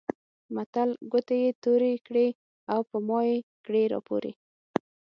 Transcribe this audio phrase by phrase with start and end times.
[0.55, 2.27] متل؛ ګوتې يې تورې کړې
[2.73, 4.31] او په مايې کړې راپورې.